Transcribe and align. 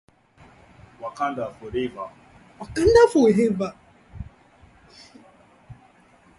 What’s 0.99 1.19
the 1.19 1.25
matter 1.29 1.55
with 1.61 1.73
the 1.73 1.89
dog? 3.49 3.67